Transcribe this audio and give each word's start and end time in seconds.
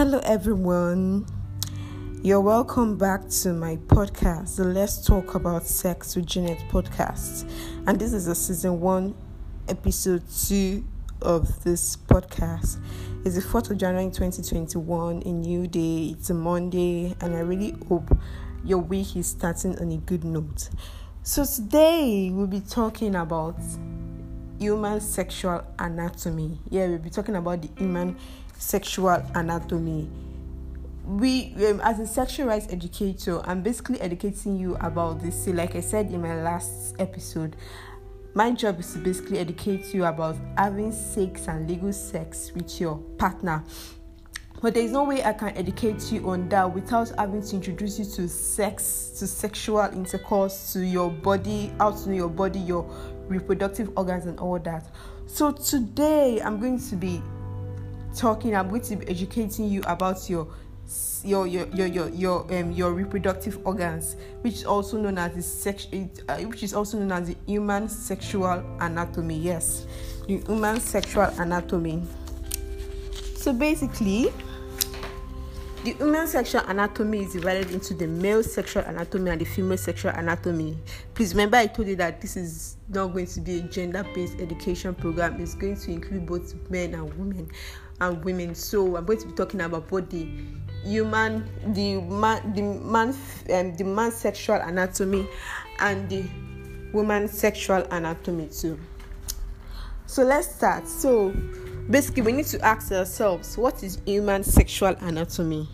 Hello, 0.00 0.18
everyone. 0.24 1.26
You're 2.22 2.40
welcome 2.40 2.96
back 2.96 3.28
to 3.42 3.52
my 3.52 3.76
podcast, 3.76 4.56
the 4.56 4.64
Let's 4.64 5.04
Talk 5.04 5.34
About 5.34 5.66
Sex 5.66 6.16
with 6.16 6.24
Jeanette 6.24 6.62
podcast. 6.70 7.46
And 7.86 8.00
this 8.00 8.14
is 8.14 8.26
a 8.26 8.34
season 8.34 8.80
one, 8.80 9.14
episode 9.68 10.22
two 10.46 10.84
of 11.20 11.62
this 11.64 11.96
podcast. 11.96 12.80
It's 13.26 13.34
the 13.34 13.42
4th 13.42 13.72
of 13.72 13.76
January 13.76 14.06
2021, 14.10 15.22
a 15.22 15.32
new 15.32 15.66
day, 15.66 16.14
it's 16.16 16.30
a 16.30 16.34
Monday, 16.34 17.14
and 17.20 17.36
I 17.36 17.40
really 17.40 17.74
hope 17.86 18.16
your 18.64 18.78
week 18.78 19.16
is 19.16 19.26
starting 19.26 19.78
on 19.80 19.92
a 19.92 19.98
good 19.98 20.24
note. 20.24 20.70
So, 21.24 21.44
today 21.44 22.30
we'll 22.32 22.46
be 22.46 22.60
talking 22.60 23.16
about 23.16 23.58
human 24.58 24.98
sexual 25.02 25.62
anatomy. 25.78 26.58
Yeah, 26.70 26.86
we'll 26.86 26.98
be 27.00 27.10
talking 27.10 27.36
about 27.36 27.60
the 27.60 27.68
human 27.76 28.16
sexual 28.60 29.22
anatomy. 29.34 30.08
We, 31.06 31.54
um, 31.66 31.80
as 31.80 31.98
a 31.98 32.06
sexual 32.06 32.46
rights 32.46 32.66
educator, 32.70 33.40
I'm 33.46 33.62
basically 33.62 34.00
educating 34.00 34.56
you 34.56 34.76
about 34.76 35.20
this. 35.20 35.44
So, 35.44 35.50
like 35.50 35.74
I 35.74 35.80
said 35.80 36.12
in 36.12 36.22
my 36.22 36.40
last 36.42 36.94
episode, 37.00 37.56
my 38.34 38.52
job 38.52 38.78
is 38.78 38.92
to 38.92 38.98
basically 38.98 39.38
educate 39.38 39.92
you 39.92 40.04
about 40.04 40.36
having 40.56 40.92
sex 40.92 41.48
and 41.48 41.68
legal 41.68 41.92
sex 41.92 42.52
with 42.54 42.80
your 42.80 42.98
partner. 43.18 43.64
But 44.62 44.74
there 44.74 44.84
is 44.84 44.92
no 44.92 45.04
way 45.04 45.24
I 45.24 45.32
can 45.32 45.56
educate 45.56 46.12
you 46.12 46.28
on 46.30 46.48
that 46.50 46.72
without 46.72 47.10
having 47.18 47.42
to 47.42 47.56
introduce 47.56 47.98
you 47.98 48.04
to 48.04 48.28
sex, 48.28 49.14
to 49.18 49.26
sexual 49.26 49.80
intercourse, 49.80 50.74
to 50.74 50.80
your 50.80 51.10
body, 51.10 51.72
how 51.78 51.92
to 51.92 52.14
your 52.14 52.28
body, 52.28 52.60
your 52.60 52.84
reproductive 53.26 53.90
organs, 53.96 54.26
and 54.26 54.38
all 54.38 54.58
that. 54.58 54.86
So 55.26 55.50
today 55.50 56.42
I'm 56.42 56.60
going 56.60 56.78
to 56.78 56.96
be 56.96 57.22
talking. 58.14 58.54
I'm 58.54 58.68
going 58.68 58.82
to 58.82 58.96
be 58.96 59.08
educating 59.08 59.68
you 59.68 59.82
about 59.86 60.28
your 60.28 60.48
your 61.22 61.46
your 61.46 61.66
your 61.68 61.86
your 61.86 62.08
your, 62.10 62.54
um, 62.54 62.72
your 62.72 62.92
reproductive 62.92 63.64
organs, 63.66 64.16
which 64.40 64.54
is 64.54 64.64
also 64.64 65.00
known 65.00 65.18
as 65.18 65.34
the 65.34 65.42
sex, 65.42 65.86
uh, 66.28 66.38
which 66.38 66.62
is 66.62 66.74
also 66.74 66.98
known 66.98 67.12
as 67.12 67.28
the 67.28 67.36
human 67.46 67.88
sexual 67.88 68.64
anatomy. 68.80 69.38
Yes, 69.38 69.86
the 70.26 70.38
human 70.38 70.80
sexual 70.80 71.24
anatomy. 71.38 72.02
So 73.36 73.52
basically, 73.52 74.32
the 75.84 75.92
human 75.92 76.26
sexual 76.26 76.62
anatomy 76.66 77.24
is 77.24 77.32
divided 77.32 77.70
into 77.70 77.94
the 77.94 78.06
male 78.06 78.42
sexual 78.42 78.82
anatomy 78.82 79.30
and 79.30 79.40
the 79.40 79.46
female 79.46 79.78
sexual 79.78 80.10
anatomy. 80.12 80.76
Please 81.14 81.32
remember, 81.32 81.56
I 81.56 81.68
told 81.68 81.88
you 81.88 81.96
that 81.96 82.20
this 82.20 82.36
is 82.36 82.76
not 82.88 83.08
going 83.08 83.26
to 83.26 83.40
be 83.40 83.60
a 83.60 83.62
gender 83.62 84.04
based 84.14 84.38
education 84.40 84.94
program, 84.94 85.40
it's 85.40 85.54
going 85.54 85.76
to 85.76 85.90
include 85.90 86.26
both 86.26 86.54
men 86.68 86.94
and 86.94 87.14
women 87.14 87.50
and 88.00 88.24
women. 88.24 88.54
So, 88.54 88.96
I'm 88.96 89.04
going 89.04 89.18
to 89.20 89.26
be 89.26 89.32
talking 89.32 89.60
about 89.60 89.88
both 89.88 90.10
the 90.10 90.28
human, 90.84 91.48
the 91.74 92.00
man, 92.00 92.52
the 92.54 92.62
man, 92.62 93.08
um, 93.52 93.76
the 93.76 93.84
man 93.84 94.12
sexual 94.12 94.56
anatomy 94.56 95.28
and 95.78 96.08
the 96.08 96.24
woman 96.92 97.28
sexual 97.28 97.86
anatomy 97.90 98.48
too. 98.48 98.78
So, 100.06 100.22
let's 100.22 100.54
start. 100.54 100.88
So, 100.88 101.34
basically 101.90 102.22
we 102.22 102.32
need 102.32 102.46
to 102.46 102.60
ask 102.64 102.92
ourselves 102.92 103.58
what 103.58 103.82
is 103.82 103.98
human 104.06 104.44
sexual 104.44 104.94
anatomy 105.00 105.68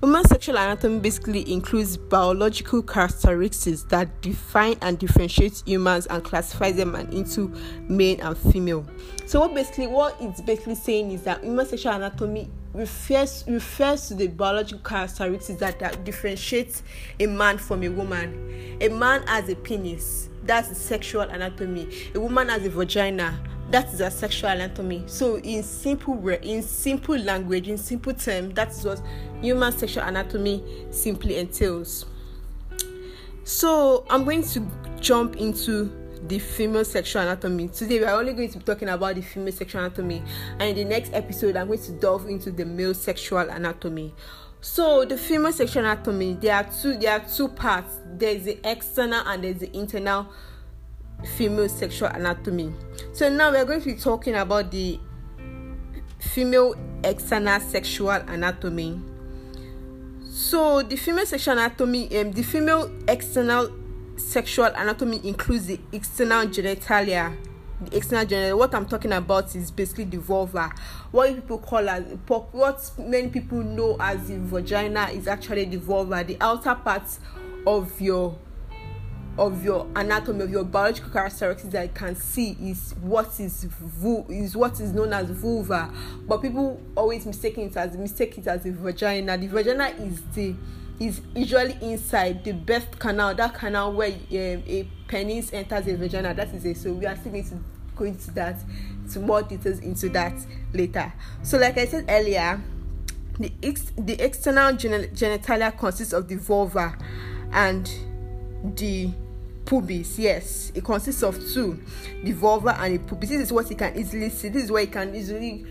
human 0.00 0.24
sexual 0.24 0.56
anatomy 0.56 1.00
basically 1.00 1.50
includes 1.50 1.96
biological 1.96 2.82
characteristics 2.82 3.82
that 3.84 4.20
define 4.20 4.76
and 4.82 4.98
differentiate 4.98 5.62
humans 5.66 6.06
and 6.06 6.22
classify 6.22 6.72
them 6.72 6.94
into 6.94 7.48
male 7.88 8.18
and 8.20 8.36
female. 8.36 8.86
So 9.26 9.40
what 9.40 9.54
basically 9.54 9.86
what 9.88 10.16
it's 10.20 10.40
basically 10.40 10.74
saying 10.74 11.12
is 11.12 11.22
that 11.22 11.42
human 11.42 11.66
sexual 11.66 11.92
anatomy 11.92 12.50
refers 12.74 13.44
refers 13.48 14.08
to 14.08 14.14
the 14.14 14.28
biological 14.28 14.80
characteristics 14.80 15.58
that, 15.60 15.78
that 15.78 16.04
a 17.20 17.26
man 17.26 17.58
from 17.58 17.82
a 17.82 17.88
woman. 17.88 18.78
A 18.80 18.88
man 18.88 19.26
has 19.26 19.48
a 19.48 19.56
penis. 19.56 20.28
That's 20.44 20.68
the 20.68 20.74
sexual 20.74 21.22
anatomy. 21.22 21.88
A 22.14 22.20
woman 22.20 22.48
has 22.50 22.64
a 22.64 22.70
vagina 22.70 23.40
that 23.70 23.92
is 23.92 24.00
a 24.00 24.10
sexual 24.10 24.50
anatomy. 24.50 25.02
So 25.06 25.38
in 25.38 25.62
simple 25.62 26.28
in 26.28 26.62
simple 26.62 27.18
language 27.18 27.68
in 27.68 27.78
simple 27.78 28.14
terms 28.14 28.54
that 28.54 28.70
is 28.70 28.84
what 28.84 29.02
human 29.40 29.72
sexual 29.72 30.04
anatomy 30.04 30.62
simply 30.90 31.38
entails. 31.38 32.06
So 33.44 34.04
i'm 34.08 34.24
going 34.24 34.42
to 34.44 34.66
jump 35.00 35.36
into 35.36 35.92
the 36.28 36.38
female 36.38 36.84
sexual 36.84 37.22
anatomy. 37.22 37.68
Today 37.68 38.00
we 38.00 38.04
are 38.04 38.18
only 38.18 38.32
going 38.32 38.50
to 38.50 38.58
be 38.58 38.64
talking 38.64 38.88
about 38.88 39.16
the 39.16 39.22
female 39.22 39.52
sexual 39.52 39.82
anatomy. 39.84 40.22
And 40.58 40.62
in 40.62 40.76
the 40.76 40.84
next 40.84 41.12
episode 41.12 41.56
i'm 41.56 41.66
going 41.66 41.82
to 41.82 41.92
delve 41.92 42.28
into 42.28 42.52
the 42.52 42.64
male 42.64 42.94
sexual 42.94 43.48
anatomy. 43.50 44.14
So 44.60 45.04
the 45.04 45.18
female 45.18 45.52
sexual 45.52 45.84
anatomy 45.84 46.34
there 46.34 46.54
are 46.54 46.64
two 46.64 46.96
there 46.98 47.12
are 47.12 47.24
two 47.28 47.48
parts. 47.48 47.98
There's 48.06 48.44
the 48.44 48.58
external 48.64 49.26
and 49.26 49.42
there's 49.42 49.58
the 49.58 49.76
internal 49.76 50.28
female 51.36 51.68
sexual 51.68 52.08
anatomy. 52.08 52.72
So 53.16 53.30
now 53.30 53.50
we're 53.50 53.64
going 53.64 53.80
to 53.80 53.86
be 53.86 53.94
talking 53.94 54.34
about 54.34 54.70
the 54.70 55.00
female 56.18 56.74
external 57.02 57.58
sexual 57.60 58.10
anatomy. 58.10 59.00
So 60.22 60.82
the 60.82 60.96
female 60.96 61.24
sexual 61.24 61.54
anatomy, 61.54 62.14
um, 62.18 62.32
the 62.32 62.42
female 62.42 62.94
external 63.08 63.72
sexual 64.18 64.66
anatomy 64.66 65.26
includes 65.26 65.64
the 65.64 65.80
external 65.92 66.46
genitalia. 66.48 67.34
The 67.80 67.96
external 67.96 68.26
genitalia. 68.26 68.58
What 68.58 68.74
I'm 68.74 68.84
talking 68.84 69.12
about 69.12 69.56
is 69.56 69.70
basically 69.70 70.04
the 70.04 70.18
vulva. 70.18 70.70
What 71.10 71.36
people 71.36 71.56
call 71.56 71.88
as 71.88 72.04
what 72.26 72.90
many 72.98 73.28
people 73.28 73.62
know 73.62 73.96
as 73.98 74.28
the 74.28 74.38
vagina 74.40 75.04
is 75.06 75.26
actually 75.26 75.64
the 75.64 75.78
vulva, 75.78 76.22
the 76.22 76.36
outer 76.38 76.74
part 76.74 77.08
of 77.66 77.98
your 77.98 78.36
of 79.38 79.62
your 79.62 79.86
anatomy 79.96 80.44
of 80.44 80.50
your 80.50 80.64
biological 80.64 81.10
characteristics 81.10 81.72
that 81.72 81.82
I 81.82 81.88
can 81.88 82.14
see 82.16 82.56
is 82.60 82.94
what 83.00 83.38
is 83.38 83.64
vu- 83.64 84.24
is 84.28 84.56
what 84.56 84.80
is 84.80 84.92
known 84.92 85.12
as 85.12 85.28
vulva. 85.30 85.92
But 86.26 86.42
people 86.42 86.80
always 86.96 87.26
mistake 87.26 87.58
it 87.58 87.76
as 87.76 87.96
mistake 87.96 88.38
it 88.38 88.46
as 88.46 88.64
a 88.64 88.72
vagina. 88.72 89.36
The 89.36 89.46
vagina 89.48 89.88
is 89.98 90.22
the 90.34 90.54
is 90.98 91.20
usually 91.34 91.76
inside 91.82 92.42
the 92.44 92.52
birth 92.52 92.98
canal 92.98 93.34
that 93.34 93.52
canal 93.54 93.92
where 93.92 94.08
um, 94.12 94.16
a 94.66 94.88
penis 95.08 95.52
enters 95.52 95.86
a 95.86 95.96
vagina. 95.96 96.32
That 96.32 96.48
is 96.54 96.64
it. 96.64 96.76
So 96.78 96.92
we 96.92 97.04
are 97.04 97.16
still 97.16 97.32
going 97.32 97.44
to 97.44 97.58
go 97.94 98.04
into 98.04 98.30
that 98.32 98.56
to 99.12 99.20
more 99.20 99.42
details 99.42 99.80
into 99.80 100.08
that 100.10 100.34
later. 100.72 101.12
So 101.42 101.58
like 101.58 101.78
i 101.78 101.86
said 101.86 102.06
earlier 102.08 102.60
the 103.38 103.52
ex- 103.62 103.92
the 103.98 104.14
external 104.14 104.72
gen- 104.74 105.08
genitalia 105.14 105.76
consists 105.78 106.12
of 106.14 106.26
the 106.28 106.36
vulva 106.36 106.96
and 107.52 107.90
the 108.76 109.10
pubis 109.66 110.18
yes. 110.18 110.72
It 110.74 110.84
consists 110.84 111.22
of 111.22 111.38
two 111.52 111.82
the 112.22 112.32
vulva 112.32 112.80
and 112.80 112.94
the 112.94 112.98
pubis. 112.98 113.28
This 113.28 113.42
is 113.42 113.52
what 113.52 113.68
you 113.68 113.76
can 113.76 113.98
easily 113.98 114.30
see. 114.30 114.48
This 114.48 114.64
is 114.64 114.72
where 114.72 114.82
you 114.82 114.88
can 114.88 115.14
easily 115.14 115.66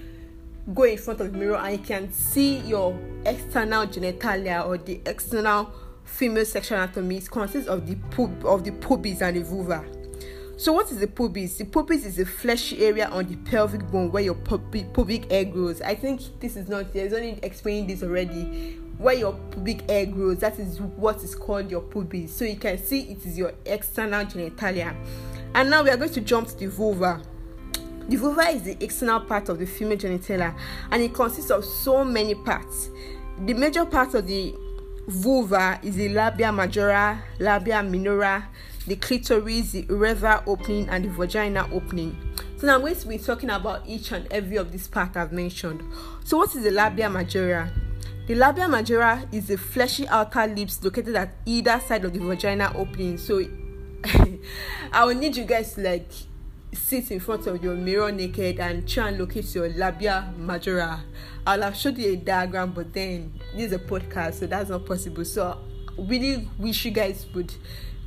go 0.74 0.84
in 0.84 0.98
front 0.98 1.22
of 1.22 1.32
the 1.32 1.38
mirror 1.38 1.58
and 1.58 1.80
you 1.80 1.86
can 1.86 2.12
see 2.12 2.60
your 2.60 2.98
external 3.26 3.88
genitalia 3.88 4.66
or 4.66 4.78
the 4.78 5.02
external 5.06 5.72
female 6.04 6.46
sexual 6.46 6.78
anatomy. 6.78 7.18
It 7.18 7.32
consists 7.32 7.68
of 7.68 7.88
the 7.88 7.96
pub 8.12 8.46
of 8.46 8.64
the 8.64 8.72
pubis 8.72 9.22
and 9.22 9.38
the 9.38 9.44
vulva 9.44 9.84
so 10.58 10.72
what 10.72 10.90
is 10.90 11.00
the 11.00 11.08
pubis? 11.08 11.58
The 11.58 11.66
pubis 11.66 12.06
is 12.06 12.18
a 12.18 12.26
fleshy 12.26 12.86
area 12.86 13.10
on 13.10 13.28
the 13.28 13.36
pelvic 13.36 13.86
bone 13.92 14.10
where 14.10 14.24
your 14.24 14.36
pubic 14.36 14.94
pubic 14.94 15.30
hair 15.30 15.44
grows. 15.44 15.82
I 15.82 15.96
think 15.96 16.22
this 16.40 16.56
is 16.56 16.70
not 16.70 16.94
there's 16.94 17.12
only 17.12 17.40
explaining 17.44 17.88
this 17.88 18.02
already 18.02 18.80
where 18.98 19.16
your 19.16 19.34
pubic 19.52 19.90
hair 19.90 20.06
grows 20.06 20.38
that 20.40 20.58
is 20.60 20.80
what 20.80 21.24
is 21.24 21.36
called 21.36 21.70
your 21.70 21.82
pubis. 21.82 22.30
So 22.30 22.46
you 22.46 22.56
can 22.56 22.78
see 22.78 23.02
it 23.12 23.26
is 23.26 23.38
your 23.38 23.54
external 23.66 24.26
genitalia. 24.26 24.96
And 25.54 25.70
now 25.70 25.84
we 25.84 25.90
are 25.90 25.98
going 25.98 26.12
to 26.12 26.22
jump 26.22 26.48
to 26.50 26.58
the 26.58 26.68
vulva. 26.68 27.22
The 28.08 28.18
vulva 28.18 28.50
is 28.50 28.64
the 28.64 28.84
external 28.84 29.22
part 29.22 29.50
of 29.50 29.60
the 29.60 29.66
female 29.66 29.98
genitalia 29.98 30.58
and 30.92 31.02
it 31.02 31.14
consists 31.14 31.52
of 31.52 31.66
so 31.66 32.06
many 32.06 32.36
parts. 32.36 32.90
The 33.46 33.54
major 33.54 33.86
part 33.86 34.14
of 34.14 34.28
the 34.28 34.56
vulva 35.08 35.80
is 35.84 35.96
the 35.96 36.10
labia 36.10 36.52
majora 36.52 37.24
labia 37.40 37.84
minora 37.84 38.48
the 38.88 38.96
clitoris 38.96 39.72
the 39.72 39.86
urethra 39.90 40.44
opening 40.48 40.88
and 40.90 41.06
the 41.06 41.10
vagina 41.10 41.68
opening. 41.72 42.16
So 42.58 42.68
now 42.68 42.76
i'm 42.76 42.82
going 42.82 42.96
to 42.96 43.08
be 43.08 43.18
talking 43.18 43.50
about 43.50 43.88
each 43.88 44.12
and 44.12 44.28
every 44.32 44.58
of 44.58 44.72
these 44.72 44.88
parts 44.88 45.18
i've 45.18 45.32
mentioned. 45.32 45.84
So 46.24 46.38
what 46.38 46.56
is 46.56 46.64
the 46.64 46.72
labia 46.72 47.10
majora 47.10 47.72
the 48.28 48.36
labia 48.36 48.68
majora 48.68 49.28
is 49.32 49.48
the 49.48 49.58
fleshy 49.58 50.08
outer 50.08 50.48
lips 50.48 50.84
located 50.84 51.16
at 51.16 51.36
either 51.46 51.80
side 51.80 52.06
of 52.06 52.14
the 52.14 52.20
vagina 52.20 52.72
opening. 52.76 53.18
So 53.18 53.44
I 54.92 55.06
will 55.06 55.16
need 55.16 55.36
you 55.36 55.44
guys 55.46 55.74
to 55.76 55.82
like 55.82 56.12
sit 56.74 57.12
in 57.12 57.20
front 57.20 57.48
of 57.48 57.64
your 57.64 57.76
mirror 57.76 58.12
naked 58.12 58.60
and 58.60 58.88
try 58.88 59.10
and 59.10 59.20
locate 59.20 59.54
your 59.54 59.70
labia 59.70 60.34
majora. 60.38 61.04
I'll 61.46 61.62
have 61.62 61.76
showed 61.76 61.98
you 61.98 62.14
a 62.14 62.16
diagram, 62.16 62.72
but 62.72 62.94
then 62.94 63.34
this 63.54 63.68
is 63.68 63.74
a 63.74 63.80
podcast, 63.80 64.36
so 64.36 64.48
that's 64.48 64.70
not 64.70 64.86
possible. 64.86 65.24
So 65.24 65.60
really 65.98 66.50
wish 66.58 66.86
you 66.86 66.92
guys 66.92 67.26
would 67.34 67.54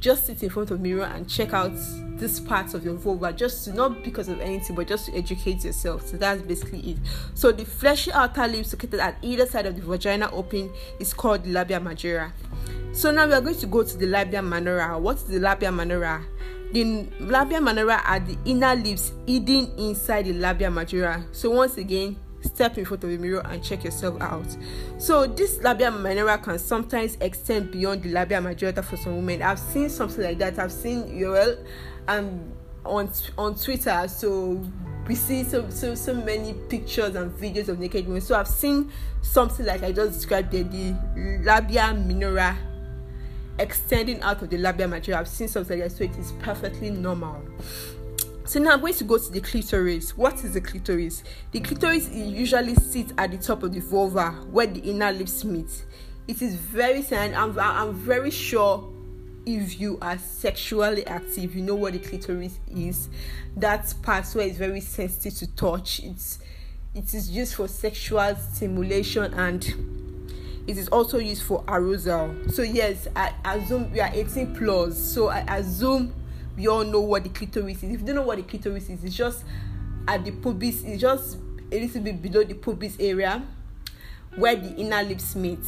just 0.00 0.26
sit 0.26 0.42
in 0.42 0.50
front 0.50 0.70
of 0.70 0.80
mirror 0.80 1.04
and 1.04 1.28
check 1.28 1.52
out 1.52 1.72
this 2.18 2.40
part 2.40 2.74
of 2.74 2.84
your 2.84 2.94
vulva 2.94 3.32
just 3.32 3.64
to, 3.64 3.72
not 3.72 4.02
because 4.02 4.28
of 4.28 4.40
anything 4.40 4.74
but 4.74 4.86
just 4.86 5.06
to 5.06 5.16
educate 5.16 5.64
yourself. 5.64 6.06
So 6.06 6.16
that's 6.16 6.42
basically 6.42 6.80
it. 6.80 6.98
So 7.34 7.52
the 7.52 7.64
fleshy 7.64 8.12
outer 8.12 8.46
lips 8.46 8.72
located 8.72 9.00
at 9.00 9.16
either 9.22 9.46
side 9.46 9.66
of 9.66 9.76
the 9.76 9.82
vagina 9.82 10.30
opening 10.32 10.72
is 10.98 11.12
called 11.12 11.44
the 11.44 11.50
labia 11.50 11.80
majora. 11.80 12.32
So 12.92 13.10
now 13.10 13.26
we 13.26 13.32
are 13.34 13.40
going 13.40 13.58
to 13.58 13.66
go 13.66 13.82
to 13.82 13.96
the 13.96 14.06
labia 14.06 14.42
minora 14.42 14.98
what's 14.98 15.22
the 15.24 15.38
labia 15.38 15.70
minora 15.70 16.24
the 16.72 17.06
labia 17.20 17.60
minora 17.60 18.02
are 18.04 18.20
the 18.20 18.36
inner 18.44 18.74
lips 18.74 19.12
hidden 19.26 19.72
inside 19.78 20.26
the 20.26 20.32
labia 20.32 20.70
majora. 20.70 21.24
So 21.32 21.50
once 21.50 21.76
again 21.76 22.16
step 22.42 22.78
in 22.78 22.84
front 22.84 23.04
of 23.04 23.10
the 23.10 23.18
mirror 23.18 23.42
and 23.46 23.62
check 23.62 23.84
yourself 23.84 24.20
out. 24.20 24.46
So 24.98 25.26
this 25.26 25.60
labia 25.62 25.90
minora 25.90 26.38
can 26.38 26.58
sometimes 26.58 27.16
extend 27.20 27.70
beyond 27.70 28.02
the 28.02 28.10
labia 28.10 28.40
majora 28.40 28.82
for 28.82 28.96
some 28.96 29.16
women. 29.16 29.42
I've 29.42 29.58
seen 29.58 29.88
something 29.88 30.22
like 30.22 30.38
that. 30.38 30.58
I've 30.58 30.72
seen 30.72 31.04
URL 31.18 31.64
um 32.06 32.52
on 32.84 33.10
on 33.36 33.54
Twitter. 33.54 34.06
So 34.08 34.64
we 35.06 35.14
see 35.14 35.44
so 35.44 35.68
so 35.70 35.94
so 35.94 36.14
many 36.14 36.54
pictures 36.68 37.14
and 37.14 37.30
videos 37.32 37.68
of 37.68 37.78
naked 37.78 38.06
women. 38.06 38.20
So 38.20 38.34
I've 38.34 38.48
seen 38.48 38.90
something 39.22 39.66
like 39.66 39.82
I 39.82 39.92
just 39.92 40.14
described 40.14 40.52
there, 40.52 40.64
the 40.64 40.94
labia 41.42 41.94
minora 41.94 42.56
extending 43.58 44.20
out 44.22 44.40
of 44.42 44.50
the 44.50 44.58
labia 44.58 44.86
majora. 44.86 45.18
I've 45.18 45.28
seen 45.28 45.48
something 45.48 45.78
like 45.78 45.90
that, 45.90 45.96
so 45.96 46.04
it 46.04 46.16
is 46.16 46.32
perfectly 46.40 46.90
normal. 46.90 47.42
So 48.48 48.58
now 48.58 48.72
I'm 48.72 48.80
going 48.80 48.94
to 48.94 49.04
go 49.04 49.18
to 49.18 49.30
the 49.30 49.42
clitoris. 49.42 50.16
What 50.16 50.42
is 50.42 50.54
the 50.54 50.62
clitoris? 50.62 51.22
The 51.52 51.60
clitoris 51.60 52.08
usually 52.08 52.76
sits 52.76 53.12
at 53.18 53.30
the 53.30 53.36
top 53.36 53.62
of 53.62 53.74
the 53.74 53.80
vulva 53.80 54.30
where 54.50 54.66
the 54.66 54.80
inner 54.80 55.12
lips 55.12 55.44
meet. 55.44 55.84
It 56.26 56.40
is 56.40 56.54
very 56.54 57.02
thin. 57.02 57.34
I'm, 57.34 57.58
I'm 57.58 57.92
very 57.92 58.30
sure 58.30 58.90
if 59.44 59.78
you 59.78 59.98
are 60.00 60.16
sexually 60.16 61.06
active, 61.06 61.54
you 61.54 61.60
know 61.60 61.74
what 61.74 61.92
the 61.92 61.98
clitoris 61.98 62.58
is. 62.74 63.10
That 63.54 63.92
part 64.00 64.26
where 64.28 64.46
it's 64.46 64.56
very 64.56 64.80
sensitive 64.80 65.34
to 65.40 65.54
touch. 65.54 66.00
It's 66.02 66.38
it 66.94 67.12
is 67.12 67.28
used 67.28 67.54
for 67.54 67.68
sexual 67.68 68.34
stimulation 68.34 69.34
and 69.34 69.62
it 70.66 70.78
is 70.78 70.88
also 70.88 71.18
used 71.18 71.42
for 71.42 71.62
arousal. 71.68 72.34
So 72.48 72.62
yes, 72.62 73.08
I 73.14 73.34
assume 73.44 73.92
we 73.92 74.00
are 74.00 74.10
18 74.10 74.56
plus. 74.56 74.96
So 74.96 75.28
I 75.28 75.40
assume 75.40 76.14
we 76.58 76.66
all 76.66 76.82
know 76.82 77.00
what 77.00 77.22
the 77.22 77.28
clitoris 77.28 77.76
is. 77.84 77.84
If 77.84 78.00
you 78.00 78.06
don't 78.06 78.16
know 78.16 78.22
what 78.22 78.36
the 78.36 78.42
clitoris 78.42 78.90
is, 78.90 79.04
it's 79.04 79.14
just 79.14 79.44
at 80.08 80.24
the 80.24 80.32
pubis, 80.32 80.84
it's 80.84 81.00
just 81.00 81.36
a 81.70 81.80
little 81.80 82.02
bit 82.02 82.20
below 82.20 82.42
the 82.42 82.54
pubis 82.54 82.96
area 82.98 83.40
where 84.34 84.56
the 84.56 84.74
inner 84.74 85.02
lips 85.04 85.36
meet. 85.36 85.60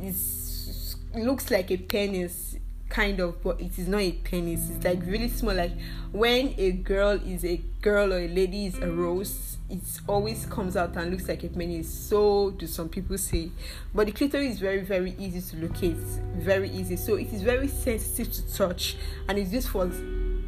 It's, 0.00 0.96
it 1.12 1.24
looks 1.24 1.50
like 1.50 1.72
a 1.72 1.76
penis, 1.76 2.56
kind 2.88 3.18
of, 3.18 3.42
but 3.42 3.60
it 3.60 3.76
is 3.76 3.88
not 3.88 4.02
a 4.02 4.12
penis. 4.12 4.70
It's 4.70 4.84
like 4.84 5.00
really 5.04 5.28
small. 5.28 5.54
Like 5.54 5.72
when 6.12 6.54
a 6.58 6.70
girl 6.70 7.20
is 7.26 7.44
a 7.44 7.60
girl 7.82 8.12
or 8.12 8.20
a 8.20 8.28
lady 8.28 8.66
is 8.66 8.78
a 8.78 8.88
rose, 8.88 9.58
it 9.68 9.80
always 10.06 10.46
comes 10.46 10.76
out 10.76 10.96
and 10.96 11.10
looks 11.10 11.28
like 11.28 11.42
a 11.42 11.48
penis. 11.48 11.92
So 11.92 12.52
do 12.52 12.68
some 12.68 12.88
people 12.88 13.18
say. 13.18 13.50
But 13.92 14.06
the 14.06 14.12
clitoris 14.12 14.54
is 14.54 14.58
very, 14.60 14.82
very 14.82 15.16
easy 15.18 15.40
to 15.40 15.66
locate. 15.66 15.96
Very 16.36 16.70
easy. 16.70 16.94
So 16.94 17.16
it 17.16 17.32
is 17.32 17.42
very 17.42 17.66
sensitive 17.66 18.32
to 18.32 18.54
touch 18.54 18.96
and 19.28 19.38
it's 19.38 19.52
used 19.52 19.68
for 19.70 19.90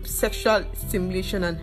sexual 0.08 0.64
stimulation 0.74 1.44
and 1.44 1.58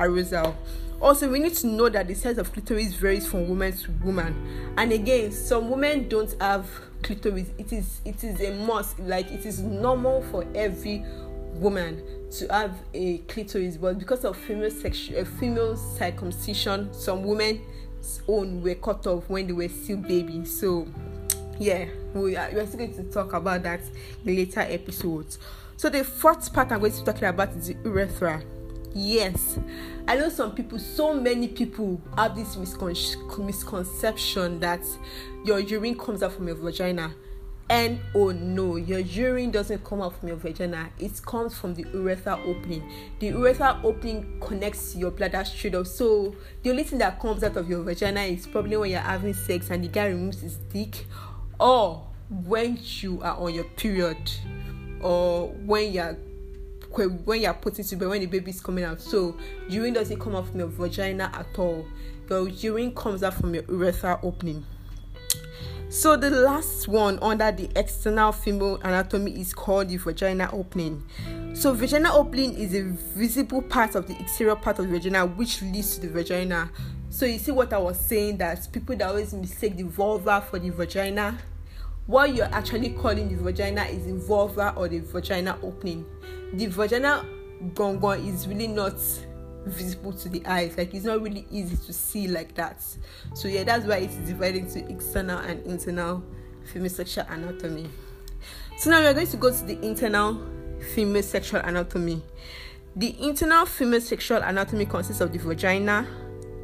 arousal. 0.00 0.56
Also, 1.00 1.30
we 1.30 1.38
need 1.38 1.54
to 1.54 1.66
know 1.66 1.88
that 1.88 2.08
the 2.08 2.14
size 2.14 2.36
of 2.36 2.52
clitoris 2.52 2.94
varies 2.94 3.26
from 3.26 3.48
woman 3.48 3.72
to 3.72 3.90
woman. 4.04 4.74
And 4.76 4.92
again, 4.92 5.32
some 5.32 5.70
women 5.70 6.08
don't 6.08 6.34
have 6.40 6.68
clitoris. 7.02 7.48
It 7.56 7.72
is 7.72 8.00
it 8.04 8.22
is 8.22 8.40
a 8.40 8.52
must. 8.64 8.98
Like 8.98 9.30
it 9.30 9.46
is 9.46 9.60
normal 9.60 10.22
for 10.24 10.44
every 10.54 11.04
woman 11.54 12.02
to 12.30 12.46
have 12.48 12.74
a 12.94 13.18
clitoris, 13.18 13.76
but 13.76 13.98
because 13.98 14.24
of 14.24 14.36
female 14.36 14.70
sexual, 14.70 15.20
uh, 15.20 15.24
female 15.24 15.76
circumcision, 15.76 16.92
some 16.92 17.24
women's 17.24 18.22
own 18.28 18.62
were 18.62 18.74
cut 18.74 19.06
off 19.06 19.28
when 19.28 19.46
they 19.46 19.52
were 19.52 19.68
still 19.68 19.96
babies. 19.96 20.58
So, 20.58 20.86
yeah, 21.58 21.86
we 22.14 22.36
are, 22.36 22.50
we 22.52 22.60
are 22.60 22.66
still 22.66 22.86
going 22.86 22.94
to 22.94 23.04
talk 23.04 23.32
about 23.32 23.62
that 23.64 23.80
in 24.24 24.36
later 24.36 24.60
episodes. 24.60 25.38
So 25.80 25.88
the 25.88 26.04
fourth 26.04 26.52
part 26.52 26.72
I'm 26.72 26.80
going 26.80 26.92
to 26.92 26.98
be 26.98 27.04
talking 27.06 27.24
about 27.24 27.56
is 27.56 27.68
the 27.68 27.76
urethra. 27.84 28.42
Yes, 28.92 29.58
I 30.06 30.14
know 30.14 30.28
some 30.28 30.54
people, 30.54 30.78
so 30.78 31.14
many 31.14 31.48
people 31.48 31.98
have 32.18 32.36
this 32.36 32.54
miscon- 32.54 33.38
misconception 33.38 34.60
that 34.60 34.82
your 35.42 35.58
urine 35.58 35.96
comes 35.96 36.22
out 36.22 36.32
from 36.32 36.48
your 36.48 36.56
vagina. 36.56 37.14
And 37.70 37.98
oh 38.14 38.30
no, 38.30 38.76
your 38.76 38.98
urine 38.98 39.50
doesn't 39.50 39.82
come 39.82 40.02
out 40.02 40.20
from 40.20 40.28
your 40.28 40.36
vagina, 40.36 40.90
it 40.98 41.18
comes 41.22 41.56
from 41.58 41.74
the 41.74 41.86
urethra 41.94 42.38
opening. 42.44 42.86
The 43.18 43.28
urethra 43.28 43.80
opening 43.82 44.38
connects 44.38 44.94
your 44.94 45.12
bladder 45.12 45.46
straight 45.46 45.76
up. 45.76 45.86
So 45.86 46.36
the 46.62 46.72
only 46.72 46.84
thing 46.84 46.98
that 46.98 47.18
comes 47.18 47.42
out 47.42 47.56
of 47.56 47.70
your 47.70 47.82
vagina 47.82 48.20
is 48.20 48.46
probably 48.46 48.76
when 48.76 48.90
you're 48.90 49.00
having 49.00 49.32
sex 49.32 49.70
and 49.70 49.82
the 49.82 49.88
guy 49.88 50.08
removes 50.08 50.42
his 50.42 50.56
dick, 50.58 51.06
or 51.58 52.06
when 52.28 52.78
you 52.82 53.22
are 53.22 53.38
on 53.38 53.54
your 53.54 53.64
period 53.64 54.30
or 55.02 55.48
when 55.48 55.92
you're 55.92 56.16
when 57.24 57.40
you're 57.40 57.54
putting 57.54 57.84
to 57.84 57.96
bed 57.96 58.08
when 58.08 58.20
the 58.20 58.26
baby 58.26 58.50
is 58.50 58.60
coming 58.60 58.84
out. 58.84 59.00
So 59.00 59.36
urine 59.68 59.94
doesn't 59.94 60.18
come 60.18 60.34
out 60.34 60.48
from 60.48 60.58
your 60.58 60.68
vagina 60.68 61.30
at 61.32 61.58
all. 61.58 61.86
Your 62.28 62.48
urine 62.48 62.94
comes 62.94 63.22
out 63.22 63.34
from 63.34 63.54
your 63.54 63.64
urethra 63.68 64.18
opening. 64.22 64.64
So 65.88 66.16
the 66.16 66.30
last 66.30 66.86
one 66.86 67.18
under 67.20 67.50
the 67.50 67.68
external 67.74 68.30
female 68.30 68.76
anatomy 68.76 69.40
is 69.40 69.52
called 69.52 69.88
the 69.88 69.96
vagina 69.96 70.48
opening. 70.52 71.04
So 71.52 71.74
vagina 71.74 72.14
opening 72.14 72.54
is 72.54 72.74
a 72.74 72.82
visible 72.82 73.60
part 73.62 73.96
of 73.96 74.06
the 74.06 74.16
exterior 74.20 74.54
part 74.54 74.78
of 74.78 74.86
the 74.86 74.92
vagina 74.92 75.26
which 75.26 75.62
leads 75.62 75.96
to 75.96 76.02
the 76.02 76.08
vagina. 76.08 76.70
So 77.10 77.26
you 77.26 77.40
see 77.40 77.50
what 77.50 77.72
i 77.72 77.78
was 77.78 77.98
saying 77.98 78.36
that 78.36 78.68
people 78.70 78.94
that 78.96 79.08
always 79.08 79.34
mistake 79.34 79.76
the 79.76 79.82
vulva 79.82 80.40
for 80.48 80.60
the 80.60 80.70
vagina 80.70 81.36
what 82.10 82.34
you're 82.34 82.52
actually 82.52 82.90
calling 82.90 83.28
the 83.28 83.40
vagina 83.40 83.84
is 83.84 84.04
the 84.06 84.14
vulva 84.14 84.74
or 84.76 84.88
the 84.88 84.98
vagina 84.98 85.56
opening. 85.62 86.04
The 86.54 86.66
vagina 86.66 87.24
gongon 87.74 88.26
is 88.26 88.48
really 88.48 88.66
not 88.66 88.98
visible 89.64 90.12
to 90.14 90.28
the 90.28 90.44
eyes, 90.44 90.76
like 90.76 90.92
it's 90.92 91.04
not 91.04 91.22
really 91.22 91.46
easy 91.52 91.76
to 91.76 91.92
see 91.92 92.26
like 92.26 92.52
that. 92.56 92.82
So, 93.34 93.46
yeah, 93.46 93.62
that's 93.62 93.86
why 93.86 93.98
it's 93.98 94.16
divided 94.16 94.64
into 94.64 94.90
external 94.90 95.38
and 95.38 95.64
internal 95.64 96.24
female 96.64 96.90
sexual 96.90 97.26
anatomy. 97.28 97.88
So, 98.78 98.90
now 98.90 99.02
we're 99.02 99.14
going 99.14 99.28
to 99.28 99.36
go 99.36 99.52
to 99.52 99.64
the 99.64 99.80
internal 99.86 100.40
female 100.92 101.22
sexual 101.22 101.60
anatomy. 101.60 102.22
The 102.96 103.22
internal 103.22 103.66
female 103.66 104.00
sexual 104.00 104.38
anatomy 104.38 104.86
consists 104.86 105.20
of 105.20 105.32
the 105.32 105.38
vagina, 105.38 106.08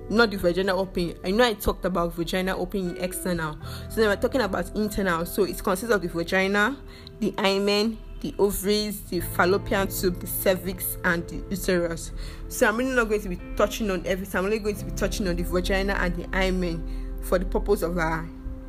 not 0.08 0.30
the 0.30 0.36
vagina 0.36 0.74
opening. 0.74 1.14
I 1.24 1.30
know 1.30 1.44
I 1.44 1.54
talked 1.54 1.84
about 1.84 2.14
vagina 2.14 2.56
opening 2.56 2.96
external. 2.98 3.58
So 3.88 4.00
then 4.00 4.08
we're 4.08 4.16
talking 4.16 4.40
about 4.40 4.74
internal. 4.76 5.26
So 5.26 5.44
it 5.44 5.62
consists 5.62 5.94
of 5.94 6.02
the 6.02 6.08
vagina, 6.08 6.76
the 7.20 7.34
hymen, 7.38 7.98
the 8.20 8.34
ovaries, 8.38 9.00
the 9.02 9.20
fallopian 9.20 9.88
tube, 9.88 10.20
the 10.20 10.26
cervix, 10.26 10.96
and 11.04 11.26
the 11.28 11.36
uterus. 11.50 12.12
So 12.48 12.68
I'm 12.68 12.76
really 12.76 12.94
not 12.94 13.08
going 13.08 13.20
to 13.22 13.28
be 13.28 13.40
touching 13.56 13.90
on 13.90 14.06
everything. 14.06 14.38
I'm 14.38 14.44
only 14.44 14.58
going 14.58 14.76
to 14.76 14.84
be 14.84 14.92
touching 14.92 15.28
on 15.28 15.36
the 15.36 15.42
vagina 15.42 15.94
and 15.94 16.16
the 16.16 16.28
hymen 16.36 17.18
for 17.22 17.38
the 17.38 17.44
purpose 17.44 17.82
of 17.82 17.98
our 17.98 18.28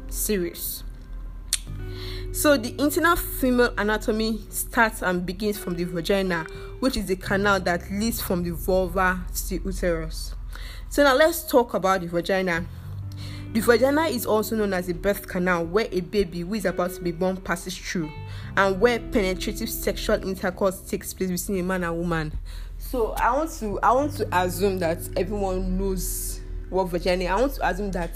series. 0.09 0.83
So 2.31 2.55
the 2.57 2.75
internal 2.79 3.15
female 3.15 3.73
anatomy 3.77 4.39
starts 4.49 5.01
and 5.01 5.25
begins 5.25 5.57
from 5.57 5.75
the 5.75 5.85
vagina, 5.85 6.45
which 6.79 6.97
is 6.97 7.07
the 7.07 7.15
canal 7.15 7.59
that 7.61 7.89
leads 7.89 8.21
from 8.21 8.43
the 8.43 8.51
vulva 8.51 9.25
to 9.33 9.49
the 9.49 9.55
uterus. 9.65 10.35
So 10.89 11.03
now 11.03 11.15
let's 11.15 11.43
talk 11.43 11.73
about 11.73 12.01
the 12.01 12.07
vagina. 12.07 12.65
The 13.53 13.59
vagina 13.59 14.03
is 14.03 14.25
also 14.25 14.55
known 14.55 14.73
as 14.73 14.87
the 14.87 14.93
birth 14.93 15.27
canal 15.27 15.65
where 15.65 15.87
a 15.91 16.01
baby 16.01 16.41
who 16.41 16.53
is 16.53 16.65
about 16.65 16.91
to 16.91 17.01
be 17.01 17.11
born 17.11 17.37
passes 17.37 17.77
through 17.77 18.11
and 18.55 18.79
where 18.79 18.99
penetrative 18.99 19.69
sexual 19.69 20.21
intercourse 20.27 20.79
takes 20.81 21.13
place 21.13 21.29
between 21.29 21.59
a 21.59 21.63
man 21.63 21.83
and 21.83 21.97
woman. 21.97 22.33
So 22.77 23.13
I 23.13 23.35
want 23.35 23.51
to 23.59 23.79
I 23.81 23.91
want 23.91 24.13
to 24.13 24.27
assume 24.37 24.79
that 24.79 24.99
everyone 25.17 25.77
knows 25.77 26.39
what 26.69 26.85
vagina. 26.85 27.25
I 27.25 27.39
want 27.39 27.55
to 27.55 27.67
assume 27.67 27.91
that 27.91 28.11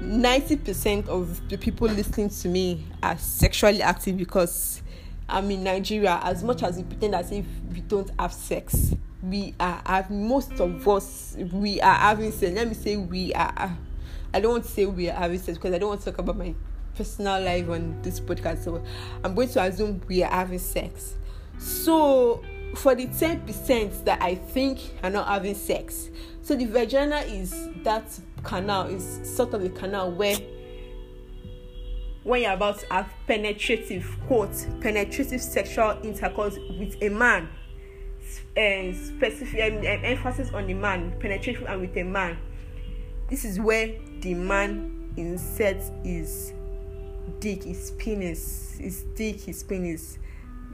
90% 0.00 1.08
of 1.08 1.48
the 1.48 1.56
people 1.56 1.86
listening 1.86 2.30
to 2.30 2.48
me 2.48 2.84
are 3.02 3.18
sexually 3.18 3.82
active 3.82 4.16
because 4.16 4.82
I'm 5.28 5.50
in 5.50 5.62
Nigeria 5.62 6.18
as 6.22 6.42
much 6.42 6.62
as 6.62 6.76
we 6.76 6.82
pretend 6.82 7.14
as 7.14 7.30
if 7.30 7.44
we 7.72 7.80
don't 7.80 8.10
have 8.18 8.32
sex 8.32 8.94
we 9.22 9.54
are 9.60 10.06
most 10.10 10.52
of 10.60 10.86
us 10.88 11.36
we 11.52 11.80
are 11.80 11.94
having 11.94 12.32
sex 12.32 12.52
let 12.54 12.68
me 12.68 12.74
say 12.74 12.96
we 12.96 13.32
are. 13.34 13.76
I 14.34 14.40
don't 14.40 14.52
want 14.52 14.64
to 14.64 14.70
say 14.70 14.86
we 14.86 15.08
are 15.10 15.16
having 15.16 15.38
sex 15.38 15.58
because 15.58 15.74
i 15.74 15.78
don't 15.78 15.90
want 15.90 16.00
to 16.00 16.10
talk 16.10 16.18
about 16.18 16.36
my 16.36 16.54
personal 16.96 17.40
life 17.40 17.68
on 17.68 18.00
this 18.02 18.18
podcast 18.18 18.64
so 18.64 18.82
i'm 19.22 19.34
going 19.34 19.48
to 19.48 19.62
assume 19.62 20.02
we 20.08 20.22
are 20.22 20.30
having 20.30 20.58
sex. 20.58 21.16
So 21.58 22.42
for 22.74 22.94
the 22.94 23.06
10% 23.06 24.04
that 24.04 24.20
i 24.22 24.34
think 24.34 24.80
are 25.02 25.10
not 25.10 25.28
having 25.28 25.54
sex 25.54 26.08
so 26.40 26.56
the 26.56 26.64
vagina 26.64 27.18
is 27.18 27.68
that 27.84 28.04
canal 28.42 28.86
is 28.86 29.20
sort 29.36 29.54
of 29.54 29.62
a 29.62 29.68
canal 29.68 30.10
where 30.10 30.36
when 32.24 32.42
you're 32.42 32.52
about 32.52 32.78
to 32.78 32.86
have 32.90 33.08
penetrative 33.26 34.16
quote 34.26 34.66
penetrative 34.80 35.40
sexual 35.40 35.98
intercourse 36.02 36.56
with 36.78 36.96
a 37.02 37.10
man 37.10 37.48
uh, 38.56 38.92
specific 38.92 39.72
um, 39.72 39.78
um, 39.78 39.84
emphasis 39.84 40.52
on 40.52 40.66
the 40.66 40.74
man 40.74 41.12
penetration 41.20 41.66
and 41.66 41.80
with 41.80 41.96
a 41.96 42.02
man. 42.02 42.38
This 43.28 43.44
is 43.44 43.58
where 43.58 43.94
the 44.20 44.34
man 44.34 45.12
inserts 45.16 45.90
his 46.04 46.52
dick 47.38 47.62
his 47.64 47.92
penis 47.92 48.76
his 48.78 49.04
dick 49.14 49.40
his 49.40 49.62
penis 49.62 50.18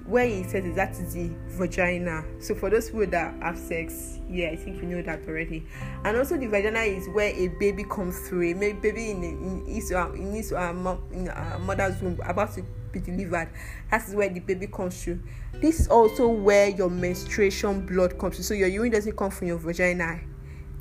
where 0.08 0.26
he 0.26 0.42
says 0.42 0.64
is 0.64 0.74
that 0.76 0.92
is 0.92 1.12
the 1.12 1.30
vagina. 1.48 2.24
So 2.40 2.54
for 2.54 2.70
those 2.70 2.86
people 2.90 3.06
that 3.08 3.34
have 3.42 3.58
sex, 3.58 4.20
yeah, 4.30 4.48
I 4.48 4.56
think 4.56 4.76
you 4.76 4.88
know 4.88 5.02
that 5.02 5.28
already. 5.28 5.66
And 6.04 6.16
also 6.16 6.38
the 6.38 6.46
vagina 6.46 6.80
is 6.80 7.08
where 7.10 7.28
a 7.34 7.48
baby 7.60 7.84
comes 7.84 8.18
through. 8.26 8.42
A 8.42 8.54
baby 8.54 9.10
in 9.10 9.22
in 9.22 9.66
his 9.66 9.90
in 9.90 10.32
his 10.32 10.52
uh, 10.52 10.96
in 11.12 11.28
a 11.28 11.58
mother's 11.58 12.00
womb 12.00 12.18
about 12.24 12.54
to 12.54 12.64
be 12.90 13.00
delivered. 13.00 13.50
That 13.90 14.08
is 14.08 14.14
where 14.14 14.30
the 14.30 14.40
baby 14.40 14.66
comes 14.66 15.02
through. 15.02 15.20
This 15.60 15.80
is 15.80 15.88
also 15.88 16.26
where 16.28 16.68
your 16.70 16.88
menstruation 16.88 17.84
blood 17.84 18.18
comes 18.18 18.36
through. 18.36 18.44
So 18.44 18.54
your 18.54 18.68
urine 18.68 18.92
doesn't 18.92 19.16
come 19.16 19.30
from 19.30 19.48
your 19.48 19.58
vagina. 19.58 20.20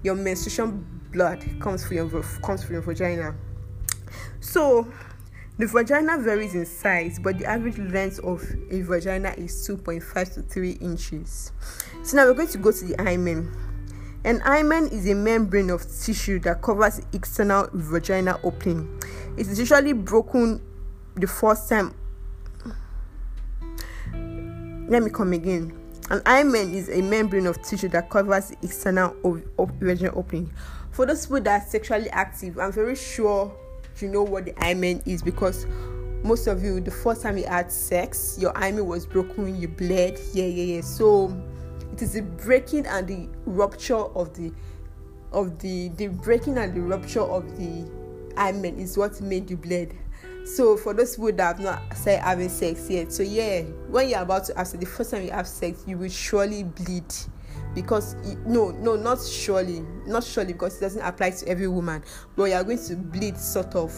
Your 0.04 0.16
menstruation 0.16 0.86
blood 1.12 1.44
comes 1.60 1.86
from 1.86 1.98
your 1.98 2.24
comes 2.42 2.64
from 2.64 2.74
your 2.74 2.82
vagina. 2.82 3.36
So 4.40 4.88
the 5.58 5.66
vagina 5.66 6.18
varies 6.18 6.54
in 6.54 6.66
size, 6.66 7.20
but 7.20 7.38
the 7.40 7.46
average 7.46 7.78
length 7.80 8.20
of 8.20 8.44
a 8.70 8.82
vagina 8.82 9.34
is 9.38 9.68
2.5 9.68 10.34
to 10.36 10.42
3 10.44 10.72
inches. 10.74 11.52
So 12.04 12.18
now 12.18 12.26
we're 12.26 12.34
going 12.34 12.50
to 12.50 12.58
go 12.58 12.72
to 12.72 12.86
the 12.86 13.02
hymen. 13.02 13.52
An 14.24 14.40
hymen 14.42 14.88
is 14.90 15.08
a 15.08 15.16
membrane 15.16 15.70
of 15.70 15.82
tissue 15.82 16.40
that 16.40 16.62
covers 16.62 16.98
the 16.98 17.06
external 17.14 17.70
vagina 17.74 18.40
opening. 18.44 19.02
It 19.38 19.48
is 19.48 19.58
usually 19.58 19.94
broken 19.94 20.62
the 21.16 21.28
first 21.28 21.70
time. 21.70 21.94
Let 24.90 25.04
me 25.04 25.10
come 25.10 25.34
again. 25.34 25.74
An 26.10 26.22
hymen 26.26 26.74
is 26.74 26.90
a 26.90 27.02
membrane 27.02 27.48
of 27.48 27.62
tissue 27.62 27.90
that 27.90 28.10
covers 28.10 28.50
the 28.50 28.58
external 28.64 29.16
of, 29.24 29.72
vagina 29.80 30.14
opening. 30.14 30.52
For 30.92 31.06
those 31.06 31.26
people 31.26 31.42
that 31.42 31.62
are 31.62 31.70
sexually 31.70 32.10
active, 32.10 32.58
I'm 32.58 32.72
very 32.72 32.96
sure 32.96 33.54
you 34.02 34.10
know 34.10 34.24
what 34.24 34.46
the 34.46 34.54
hymen 34.58 35.02
is 35.06 35.22
because 35.22 35.66
most 36.24 36.48
of 36.48 36.64
you 36.64 36.80
the 36.82 36.92
first 36.92 37.22
time 37.22 37.38
you 37.38 37.46
had 37.46 37.72
sex 37.72 38.38
your 38.40 38.52
hymen 38.58 38.86
was 38.86 39.06
broken 39.06 39.60
you 39.60 39.68
bled. 39.68 40.20
Yeah 40.34 40.46
yeah 40.46 40.76
yeah. 40.76 40.82
So 40.82 41.36
it 41.94 42.02
is 42.02 42.14
the 42.14 42.22
breaking 42.22 42.86
and 42.86 43.08
the 43.08 43.30
rupture 43.46 43.96
of 43.96 44.36
the 44.36 44.52
of 45.32 45.60
the 45.60 45.90
the 45.90 46.08
breaking 46.08 46.58
and 46.58 46.74
the 46.74 46.82
rupture 46.82 47.22
of 47.22 47.58
the 47.58 47.90
hymen 48.38 48.80
is 48.80 48.98
what 48.98 49.20
made 49.22 49.50
you 49.50 49.58
bleed 49.58 49.98
so 50.46 50.78
for 50.78 50.94
those 50.94 51.16
people 51.16 51.32
that 51.34 51.58
have 51.58 51.60
not 51.60 51.82
started 51.98 52.22
having 52.22 52.50
sex 52.50 52.90
yet 52.90 53.12
so 53.12 53.24
yeah 53.24 53.62
when 53.90 54.08
you're 54.08 54.22
about 54.22 54.46
to 54.46 54.56
have 54.56 54.68
sex 54.68 54.80
the 54.80 54.86
first 54.90 55.12
time 55.12 55.24
you 55.24 55.32
have 55.32 55.48
sex 55.48 55.84
you 55.86 55.98
will 55.98 56.10
surely 56.10 56.64
bleed 56.64 57.04
because 57.74 58.16
no 58.46 58.72
no 58.72 58.96
not 58.96 59.22
surely 59.22 59.82
not 60.06 60.24
surely 60.24 60.54
because 60.54 60.78
it 60.78 60.82
doesn't 60.82 61.02
apply 61.02 61.30
to 61.30 61.48
every 61.48 61.68
woman 61.68 62.04
but 62.36 62.46
you 62.46 62.54
are 62.54 62.64
going 62.64 62.84
to 62.84 62.96
bleed 62.96 63.38
sort 63.38 63.76
of 63.76 63.96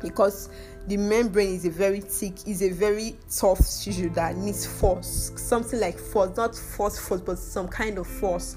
because 0.00 0.50
the 0.86 0.96
membrane 0.96 1.54
is 1.54 1.64
a 1.64 1.70
very 1.70 2.00
thick 2.00 2.46
is 2.46 2.62
a 2.62 2.70
very 2.70 3.16
tough 3.30 3.58
tissue 3.58 4.10
that 4.10 4.36
needs 4.36 4.66
force 4.66 5.32
something 5.36 5.80
like 5.80 5.98
force 5.98 6.36
not 6.36 6.54
force 6.54 6.98
force 6.98 7.20
but 7.20 7.38
some 7.38 7.66
kind 7.68 7.98
of 7.98 8.06
force 8.06 8.56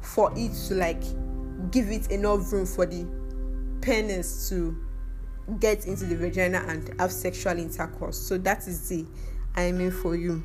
for 0.00 0.32
it 0.36 0.52
to 0.66 0.74
like 0.74 1.02
give 1.70 1.90
it 1.90 2.10
enough 2.10 2.52
room 2.52 2.64
for 2.64 2.86
the 2.86 3.06
penis 3.82 4.48
to 4.48 4.76
get 5.60 5.86
into 5.86 6.04
the 6.04 6.16
vagina 6.16 6.64
and 6.68 6.94
have 7.00 7.10
sexual 7.10 7.58
intercourse. 7.58 8.18
So 8.18 8.36
that 8.38 8.66
is 8.68 8.88
the 8.88 9.06
i 9.54 9.72
mean 9.72 9.90
for 9.90 10.14
you 10.14 10.42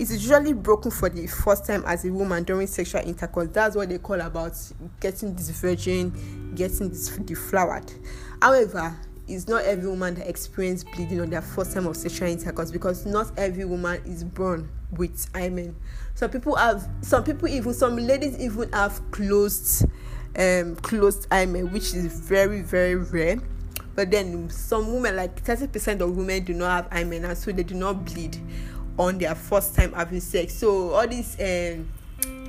it 0.00 0.10
is 0.10 0.22
usually 0.26 0.54
broken 0.54 0.90
for 0.90 1.10
the 1.10 1.26
first 1.26 1.66
time 1.66 1.84
as 1.86 2.06
a 2.06 2.10
woman 2.10 2.42
during 2.42 2.66
sexual 2.66 3.02
intercourse. 3.02 3.48
That's 3.52 3.76
what 3.76 3.90
they 3.90 3.98
call 3.98 4.18
about 4.22 4.54
getting 4.98 5.34
this 5.34 5.50
virgin, 5.50 6.54
getting 6.54 6.88
this 6.88 7.10
deflowered. 7.18 7.92
However, 8.40 8.96
it's 9.28 9.46
not 9.46 9.62
every 9.64 9.90
woman 9.90 10.14
that 10.14 10.26
experiences 10.26 10.84
bleeding 10.84 11.20
on 11.20 11.28
their 11.28 11.42
first 11.42 11.74
time 11.74 11.86
of 11.86 11.98
sexual 11.98 12.28
intercourse 12.28 12.70
because 12.70 13.04
not 13.04 13.38
every 13.38 13.66
woman 13.66 14.00
is 14.06 14.24
born 14.24 14.70
with 14.92 15.28
hymen. 15.34 15.76
Some 16.14 16.30
people 16.30 16.56
have, 16.56 16.88
some 17.02 17.22
people 17.22 17.48
even, 17.48 17.74
some 17.74 17.96
ladies 17.96 18.38
even 18.38 18.72
have 18.72 19.02
closed, 19.10 19.84
um, 20.34 20.76
closed 20.76 21.26
hymen, 21.30 21.72
which 21.72 21.92
is 21.92 22.06
very 22.20 22.62
very 22.62 22.94
rare. 22.94 23.36
But 23.94 24.10
then 24.10 24.48
some 24.48 24.94
women, 24.94 25.16
like 25.16 25.38
thirty 25.40 25.66
percent 25.66 26.00
of 26.00 26.16
women, 26.16 26.42
do 26.44 26.54
not 26.54 26.84
have 26.84 26.92
hymen, 26.92 27.26
and 27.26 27.36
so 27.36 27.52
they 27.52 27.64
do 27.64 27.74
not 27.74 28.06
bleed 28.06 28.38
on 29.00 29.16
their 29.16 29.34
first 29.34 29.74
time 29.74 29.92
having 29.94 30.20
sex. 30.20 30.54
So 30.54 30.90
all 30.90 31.08
these 31.08 31.34
um 31.40 31.88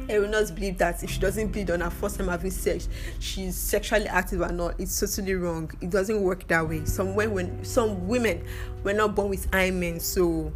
erroneous 0.10 0.52
believe 0.52 0.78
that 0.80 1.02
if 1.02 1.10
she 1.10 1.20
doesn't 1.20 1.54
bleed 1.54 1.72
on 1.72 1.80
her 1.80 1.90
first 1.90 2.18
time 2.18 2.28
having 2.28 2.52
sex, 2.52 2.90
she's 3.20 3.56
sexually 3.56 4.08
active 4.08 4.42
or 4.42 4.52
not. 4.52 4.78
It's 4.78 5.00
totally 5.00 5.34
wrong. 5.36 5.72
It 5.80 5.90
doesn't 5.90 6.22
work 6.22 6.46
that 6.48 6.68
way. 6.68 6.84
Some 6.84 7.16
when, 7.16 7.32
when 7.32 7.64
some 7.64 8.08
women 8.08 8.46
were 8.84 8.94
not 8.94 9.16
born 9.16 9.30
with 9.30 9.52
hymen, 9.54 10.02
so 10.02 10.52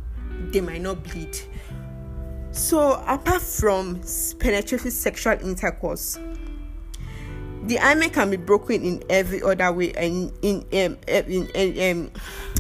they 0.52 0.60
might 0.60 0.82
not 0.82 1.02
bleed. 1.02 1.38
So 2.52 3.02
apart 3.08 3.42
from 3.42 4.02
penetrative 4.40 4.92
sexual 4.92 5.40
intercourse, 5.40 6.20
the 7.64 7.78
hymen 7.78 8.10
can 8.10 8.30
be 8.30 8.38
broken 8.38 8.84
in 8.84 9.04
every 9.10 9.42
other 9.42 9.72
way 9.72 9.94
and 9.94 10.32
in 10.42 10.58
um 10.74 10.98
in, 11.08 11.48
in 11.52 11.98
um 11.98 12.12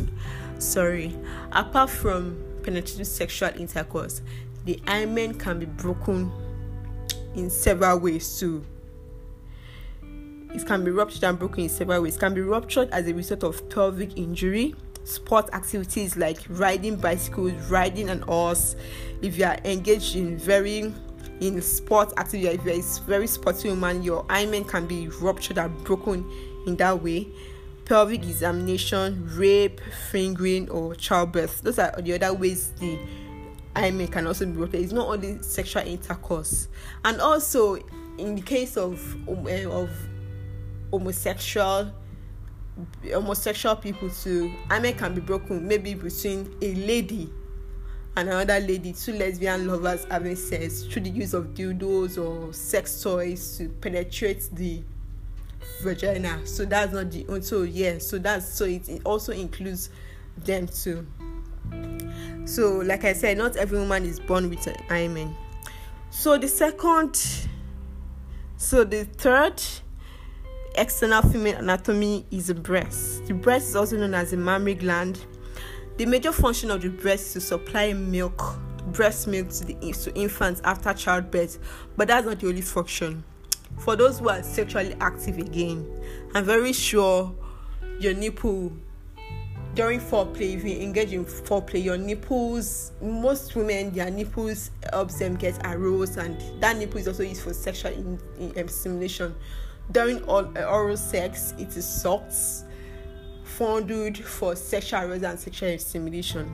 sorry 0.57 1.15
apart 1.51 1.89
from 1.89 2.44
penetrative 2.65 3.05
sexual 3.05 3.49
intercourse, 3.55 4.21
the 4.65 4.81
hymen 4.87 5.35
can 5.35 5.59
be 5.59 5.65
broken 5.65 6.31
in 7.35 7.49
several 7.49 7.99
ways 7.99 8.39
too. 8.39 8.65
It 10.53 10.65
can 10.65 10.83
be 10.83 10.91
ruptured 10.91 11.23
and 11.25 11.37
broken 11.37 11.63
in 11.63 11.69
several 11.69 12.01
ways. 12.01 12.15
It 12.15 12.19
can 12.19 12.33
be 12.33 12.41
ruptured 12.41 12.89
as 12.89 13.07
a 13.07 13.13
result 13.13 13.43
of 13.43 13.69
pelvic 13.69 14.17
injury, 14.17 14.73
sport 15.03 15.49
activities 15.53 16.17
like 16.17 16.39
riding 16.49 16.95
bicycles, 16.95 17.53
riding 17.69 18.09
an 18.09 18.21
horse. 18.23 18.75
If 19.21 19.37
you 19.37 19.45
are 19.45 19.57
engaged 19.63 20.15
in 20.15 20.37
very 20.37 20.93
in 21.41 21.61
sport 21.61 22.13
activity, 22.17 22.47
if 22.47 22.65
you 22.65 22.71
are 22.71 22.79
a 22.79 23.03
very 23.05 23.27
sporty 23.27 23.69
woman, 23.69 24.01
your 24.01 24.25
hymen 24.29 24.63
can 24.63 24.87
be 24.87 25.09
ruptured 25.09 25.57
and 25.57 25.83
broken 25.83 26.25
in 26.65 26.77
that 26.77 27.03
way 27.03 27.27
pelvic 27.85 28.23
examination, 28.23 29.29
rape, 29.35 29.79
fingering, 30.11 30.69
or 30.69 30.95
childbirth. 30.95 31.61
Those 31.61 31.79
are 31.79 31.93
the 32.01 32.13
other 32.13 32.33
ways 32.33 32.71
the 32.79 32.99
hymen 33.75 34.07
can 34.07 34.27
also 34.27 34.45
be 34.45 34.53
broken. 34.53 34.83
It's 34.83 34.91
not 34.91 35.07
only 35.07 35.41
sexual 35.41 35.83
intercourse, 35.83 36.67
and 37.03 37.21
also 37.21 37.75
in 38.17 38.35
the 38.35 38.41
case 38.41 38.77
of 38.77 38.99
um, 39.29 39.47
eh, 39.47 39.65
of 39.65 39.89
homosexual 40.91 41.91
homosexual 43.13 43.75
people 43.75 44.09
too, 44.09 44.53
hymen 44.69 44.95
can 44.95 45.13
be 45.13 45.21
broken 45.21 45.65
maybe 45.67 45.93
between 45.93 46.53
a 46.61 46.75
lady 46.75 47.29
and 48.17 48.29
another 48.29 48.59
lady, 48.59 48.93
two 48.93 49.13
lesbian 49.13 49.67
lovers 49.67 50.05
having 50.09 50.35
sex 50.35 50.83
through 50.83 51.01
the 51.03 51.09
use 51.09 51.33
of 51.33 51.47
dildos 51.53 52.17
or 52.17 52.51
sex 52.53 53.01
toys 53.01 53.57
to 53.57 53.67
penetrate 53.67 54.49
the 54.53 54.81
vagina. 55.81 56.45
So 56.45 56.65
that's 56.65 56.93
not 56.93 57.11
the 57.11 57.41
so 57.41 57.63
yeah 57.63 57.97
so 57.99 58.17
that's 58.17 58.47
so 58.47 58.65
it, 58.65 58.87
it 58.89 59.01
also 59.05 59.31
includes 59.31 59.89
them 60.37 60.67
too. 60.67 61.05
So 62.45 62.77
like 62.77 63.05
i 63.05 63.13
said 63.13 63.37
not 63.37 63.55
every 63.55 63.79
woman 63.79 64.05
is 64.05 64.19
born 64.19 64.49
with 64.49 64.65
an 64.67 64.75
hymen. 64.87 65.35
So 66.09 66.37
the 66.37 66.47
second 66.47 67.19
so 68.57 68.83
the 68.83 69.03
third 69.03 69.61
external 70.75 71.21
female 71.21 71.57
anatomy 71.57 72.25
is 72.31 72.47
the 72.47 72.55
breast. 72.55 73.25
The 73.27 73.33
breast 73.33 73.69
is 73.69 73.75
also 73.75 73.97
known 73.97 74.13
as 74.13 74.31
the 74.31 74.37
mammary 74.37 74.75
gland. 74.75 75.25
The 75.97 76.05
major 76.05 76.31
function 76.31 76.71
of 76.71 76.81
the 76.81 76.89
breast 76.89 77.27
is 77.27 77.33
to 77.33 77.41
supply 77.41 77.93
milk 77.93 78.59
breast 78.87 79.27
milk 79.27 79.49
to 79.49 79.65
the 79.65 79.73
to 79.93 80.15
infants 80.15 80.61
after 80.63 80.93
childbirth 80.93 81.57
but 81.97 82.07
that's 82.07 82.25
not 82.25 82.39
the 82.39 82.47
only 82.47 82.61
function 82.61 83.23
for 83.77 83.95
those 83.95 84.19
who 84.19 84.29
are 84.29 84.41
sexually 84.43 84.95
active 84.99 85.37
again, 85.37 85.85
I'm 86.33 86.45
very 86.45 86.73
sure 86.73 87.33
your 87.99 88.13
nipple 88.13 88.71
during 89.75 89.99
foreplay, 89.99 90.55
if 90.55 90.63
you 90.63 90.79
engage 90.79 91.11
in 91.11 91.25
foreplay, 91.25 91.83
your 91.83 91.97
nipples, 91.97 92.93
most 93.01 93.55
women, 93.57 93.91
their 93.91 94.09
nipples 94.09 94.71
helps 94.91 95.19
them 95.19 95.35
get 95.35 95.59
aroused, 95.65 96.17
and 96.17 96.41
that 96.61 96.77
nipple 96.77 96.97
is 96.97 97.09
also 97.09 97.23
used 97.23 97.41
for 97.41 97.53
sexual 97.53 97.91
in, 97.91 98.17
in, 98.39 98.57
um, 98.57 98.69
stimulation. 98.69 99.35
During 99.91 100.23
all, 100.23 100.49
uh, 100.57 100.63
oral 100.63 100.95
sex, 100.95 101.53
it 101.59 101.75
is 101.75 101.85
soft, 101.85 102.33
fondled 103.43 104.17
for 104.17 104.55
sexual 104.55 105.01
arousal 105.01 105.31
and 105.31 105.39
sexual 105.39 105.77
stimulation. 105.77 106.49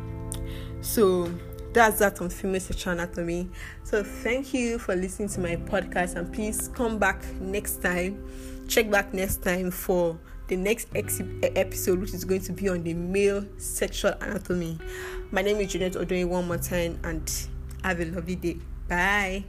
So, 0.82 1.32
that's 1.74 2.00
that 2.00 2.22
on 2.22 2.30
female 2.30 2.60
sexual 2.60 2.94
anatomy. 2.94 3.50
So 3.84 4.04
thank 4.04 4.54
you 4.54 4.78
for 4.78 4.96
listening 4.96 5.30
to 5.30 5.40
my 5.40 5.56
podcast 5.56 6.16
and 6.16 6.32
please 6.34 6.70
come 6.70 7.00
back 7.00 7.24
next 7.40 7.82
time. 7.82 8.28
Check 8.68 8.90
back 8.90 9.14
next 9.14 9.44
time 9.44 9.72
for 9.72 10.20
the 10.48 10.58
next 10.58 10.90
ex- 10.96 11.22
episode, 11.44 12.00
which 12.00 12.14
is 12.14 12.26
going 12.26 12.42
to 12.42 12.52
be 12.52 12.68
on 12.68 12.84
the 12.84 12.94
male 12.94 13.46
sexual 13.58 14.14
anatomy. 14.22 14.78
My 15.32 15.42
name 15.42 15.58
is 15.58 15.72
Juliet 15.72 15.94
Odoye 15.94 16.28
one 16.28 16.48
more 16.48 16.58
time, 16.58 17.00
and 17.04 17.32
have 17.84 18.02
a 18.02 18.06
lovely 18.06 18.36
day. 18.36 18.58
Bye. 18.88 19.46